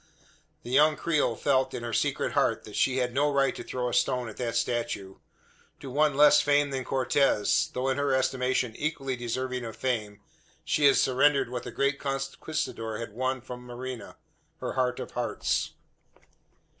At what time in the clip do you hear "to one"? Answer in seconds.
5.79-6.17